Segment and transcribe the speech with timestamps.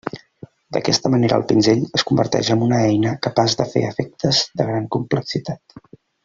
[0.77, 4.91] D'aquesta manera el pinzell es converteix amb una eina capaç de fer efectes de gran
[4.97, 5.79] complexitat.